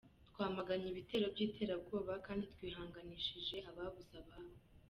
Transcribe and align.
Twamaganye 0.29 0.87
ibitero 0.89 1.25
by’iterabwoba 1.33 2.13
kandi 2.25 2.43
twihanganishije 2.53 3.55
ababuze 3.69 4.13
ababo. 4.23 4.55